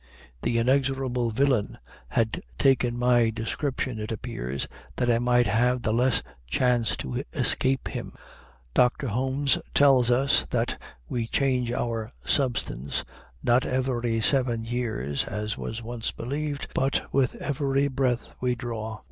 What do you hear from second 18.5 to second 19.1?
draw.